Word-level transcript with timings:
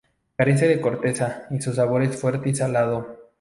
Carece 0.35 0.67
de 0.67 0.81
corteza 0.81 1.45
y 1.51 1.61
su 1.61 1.73
sabor 1.73 2.01
es 2.01 2.19
fuerte 2.19 2.49
y 2.49 2.55
salado. 2.55 3.19